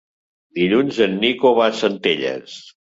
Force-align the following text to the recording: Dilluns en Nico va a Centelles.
Dilluns 0.59 0.97
en 1.07 1.15
Nico 1.27 1.55
va 1.63 1.71
a 1.71 1.79
Centelles. 1.85 2.61